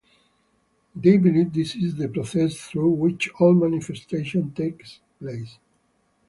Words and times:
They 0.95 1.17
believe 1.19 1.53
this 1.53 1.75
is 1.75 1.95
the 1.95 2.07
process 2.09 2.55
through 2.57 2.89
which 2.89 3.29
all 3.39 3.53
manifestation 3.53 4.51
takes 4.51 4.99
place. 5.19 5.59